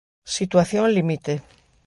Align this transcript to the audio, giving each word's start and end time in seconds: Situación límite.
Situación 0.37 0.87
límite. 0.97 1.33